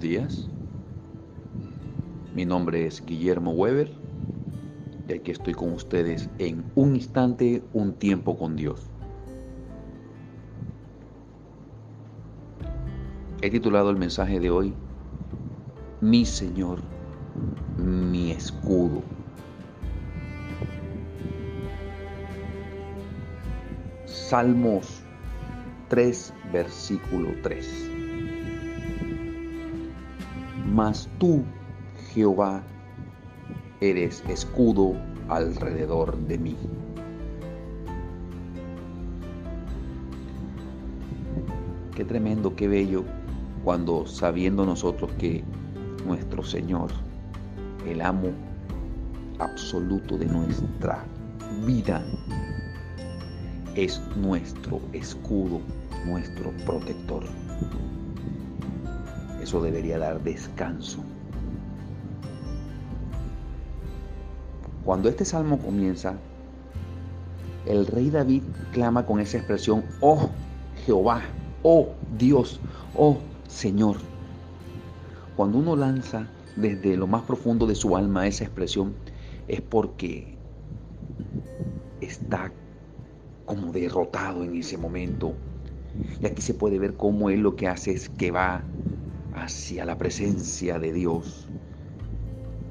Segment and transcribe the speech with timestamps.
[0.00, 0.48] días.
[2.34, 3.90] Mi nombre es Guillermo Weber
[5.08, 8.90] y aquí estoy con ustedes en un instante, un tiempo con Dios.
[13.42, 14.74] He titulado el mensaje de hoy,
[16.00, 16.80] Mi Señor,
[17.78, 19.02] mi escudo.
[24.04, 25.02] Salmos
[25.88, 27.85] 3, versículo 3.
[30.76, 31.42] Mas tú,
[32.12, 32.62] Jehová,
[33.80, 34.92] eres escudo
[35.30, 36.54] alrededor de mí.
[41.94, 43.04] Qué tremendo, qué bello,
[43.64, 45.42] cuando sabiendo nosotros que
[46.04, 46.90] nuestro Señor,
[47.88, 48.28] el amo
[49.38, 51.06] absoluto de nuestra
[51.64, 52.04] vida,
[53.76, 55.58] es nuestro escudo,
[56.04, 57.24] nuestro protector.
[59.46, 61.04] Eso debería dar descanso.
[64.84, 66.16] Cuando este salmo comienza,
[67.64, 70.30] el rey David clama con esa expresión, oh
[70.84, 71.22] Jehová,
[71.62, 72.58] oh Dios,
[72.96, 73.98] oh Señor.
[75.36, 78.94] Cuando uno lanza desde lo más profundo de su alma esa expresión,
[79.46, 80.36] es porque
[82.00, 82.50] está
[83.44, 85.34] como derrotado en ese momento.
[86.20, 88.64] Y aquí se puede ver cómo él lo que hace es que va
[89.36, 91.46] hacia la presencia de Dios,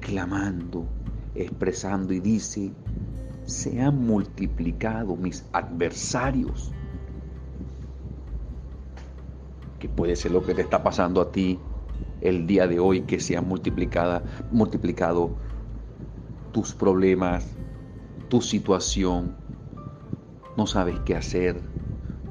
[0.00, 0.86] clamando,
[1.34, 2.72] expresando y dice,
[3.44, 6.70] se han multiplicado mis adversarios.
[9.78, 11.58] Que puede ser lo que te está pasando a ti
[12.20, 14.22] el día de hoy, que se han multiplicado,
[14.52, 15.30] multiplicado
[16.52, 17.46] tus problemas,
[18.28, 19.34] tu situación,
[20.56, 21.62] no sabes qué hacer,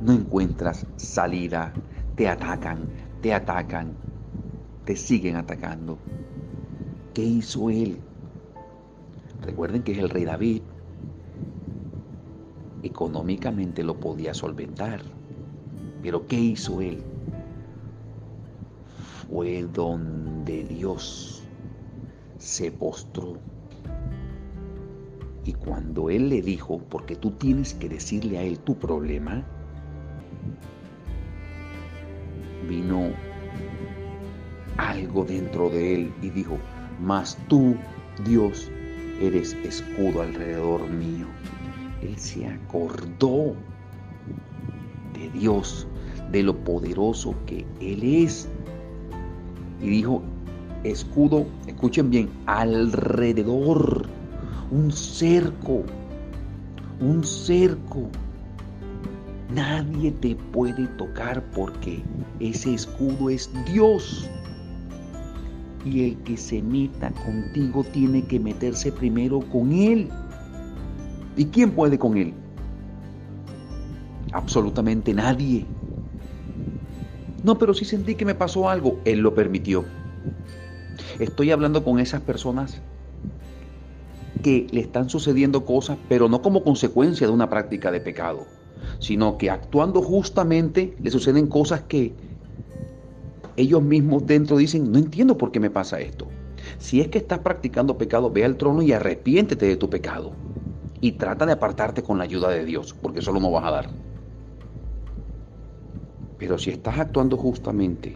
[0.01, 1.73] no encuentras salida,
[2.15, 2.87] te atacan,
[3.21, 3.97] te atacan,
[4.95, 5.97] siguen atacando.
[7.13, 7.99] ¿Qué hizo él?
[9.41, 10.61] Recuerden que es el rey David.
[12.83, 15.01] Económicamente lo podía solventar.
[16.01, 17.03] Pero ¿qué hizo él?
[19.27, 21.43] Fue donde Dios
[22.37, 23.37] se postró.
[25.45, 29.43] Y cuando él le dijo, porque tú tienes que decirle a él tu problema,
[32.67, 33.09] vino
[34.77, 36.57] algo dentro de él y dijo,
[37.01, 37.75] mas tú,
[38.25, 38.69] Dios,
[39.21, 41.27] eres escudo alrededor mío.
[42.01, 43.55] Él se acordó
[45.13, 45.87] de Dios,
[46.31, 48.47] de lo poderoso que Él es.
[49.81, 50.21] Y dijo,
[50.83, 54.07] escudo, escuchen bien, alrededor,
[54.71, 55.83] un cerco,
[57.01, 58.09] un cerco.
[59.53, 62.03] Nadie te puede tocar porque
[62.39, 64.29] ese escudo es Dios
[65.85, 70.09] y el que se meta contigo tiene que meterse primero con Él.
[71.37, 72.33] ¿Y quién puede con Él?
[74.31, 75.65] Absolutamente nadie.
[77.43, 78.99] No, pero sí sentí que me pasó algo.
[79.05, 79.85] Él lo permitió.
[81.19, 82.81] Estoy hablando con esas personas
[84.43, 88.45] que le están sucediendo cosas, pero no como consecuencia de una práctica de pecado,
[88.99, 92.15] sino que actuando justamente le suceden cosas que
[93.59, 96.27] ellos mismos dentro dicen, no entiendo por qué me pasa esto.
[96.77, 100.31] Si es que estás practicando pecado, ve al trono y arrepiéntete de tu pecado.
[101.01, 103.89] Y trata de apartarte con la ayuda de Dios, porque solo no vas a dar.
[106.37, 108.15] Pero si estás actuando justamente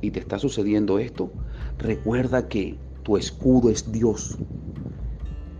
[0.00, 1.30] y te está sucediendo esto,
[1.78, 4.38] recuerda que tu escudo es Dios.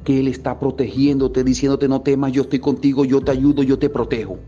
[0.04, 3.90] Que Él está protegiéndote, diciéndote no temas, yo estoy contigo, yo te ayudo, yo te
[3.90, 4.38] protejo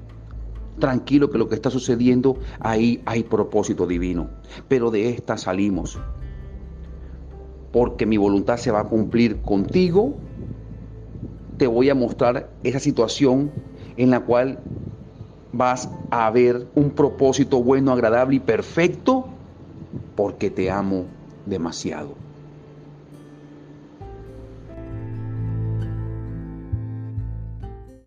[0.78, 4.28] tranquilo que lo que está sucediendo ahí hay propósito divino.
[4.68, 5.98] Pero de esta salimos.
[7.72, 10.14] Porque mi voluntad se va a cumplir contigo.
[11.56, 13.50] Te voy a mostrar esa situación
[13.96, 14.58] en la cual
[15.52, 19.28] vas a ver un propósito bueno, agradable y perfecto
[20.16, 21.06] porque te amo
[21.46, 22.23] demasiado.